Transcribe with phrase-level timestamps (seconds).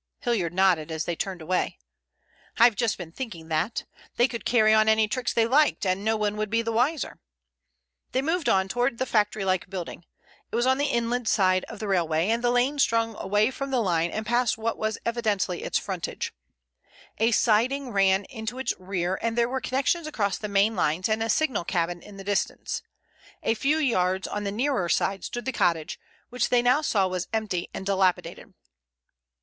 [0.21, 1.77] Hilliard nodded as they turned away.
[2.57, 3.85] "I've just been thinking that.
[4.15, 6.61] They could carry on any tricks they liked there and no one would be a
[6.63, 7.19] bit the wiser."
[8.11, 10.05] They moved on towards the factory like building.
[10.51, 13.69] It was on the inland side of the railway, and the lane swung away from
[13.69, 16.33] the line and passed what was evidently its frontage.
[17.19, 21.21] A siding ran into its rear, and there were connections across the main lines and
[21.21, 22.81] a signal cabin in the distance.
[23.43, 25.99] A few yards on the nearer side stood the cottage,
[26.29, 28.55] which they now saw was empty and dilapidated.